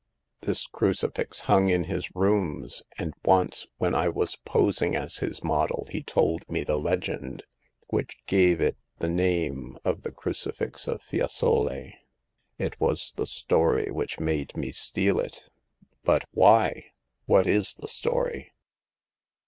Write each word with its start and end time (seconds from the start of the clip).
This 0.41 0.65
crucifix 0.65 1.41
hung 1.41 1.69
in 1.69 1.83
his 1.83 2.09
rooms, 2.15 2.81
and 2.97 3.13
once, 3.23 3.67
when 3.77 3.93
I 3.93 4.09
was 4.09 4.35
posing 4.35 4.95
as 4.95 5.17
his 5.17 5.43
model, 5.43 5.87
he 5.91 6.01
told 6.01 6.41
me 6.49 6.63
the 6.63 6.79
legend 6.79 7.43
which 7.89 8.17
gave 8.25 8.59
it 8.59 8.77
the 8.97 9.07
name 9.07 9.77
of 9.85 10.01
the 10.01 10.11
Crucifix 10.11 10.87
of 10.87 11.03
Fiesole. 11.03 11.93
It 12.57 12.79
was 12.81 13.13
the 13.15 13.27
story 13.27 13.91
which 13.91 14.19
made 14.19 14.57
me 14.57 14.71
steal 14.71 15.19
it."" 15.19 15.51
But 16.03 16.25
why? 16.31 16.93
What 17.27 17.45
is 17.45 17.75
the 17.75 17.87
story 17.87 18.53